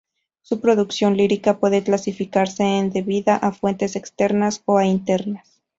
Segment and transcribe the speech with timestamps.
[0.41, 5.61] Su producción lírica puede clasificarse en debida a fuentes externas o a internas.